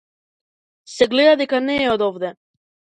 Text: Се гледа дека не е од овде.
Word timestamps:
Се 0.95 1.09
гледа 1.13 1.37
дека 1.45 1.63
не 1.69 1.79
е 1.85 1.95
од 1.95 2.09
овде. 2.11 2.37